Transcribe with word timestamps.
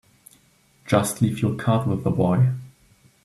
Just 0.87 1.21
leave 1.21 1.43
your 1.43 1.53
card 1.55 1.85
with 1.87 2.03
the 2.03 2.09
boy. 2.09 2.53